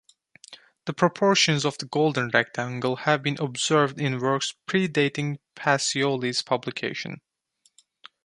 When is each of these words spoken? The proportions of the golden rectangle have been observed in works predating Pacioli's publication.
The 0.85 0.93
proportions 0.93 1.63
of 1.63 1.77
the 1.77 1.85
golden 1.85 2.29
rectangle 2.29 2.95
have 2.95 3.21
been 3.21 3.37
observed 3.39 4.01
in 4.01 4.17
works 4.17 4.51
predating 4.67 5.37
Pacioli's 5.55 6.41
publication. 6.41 7.21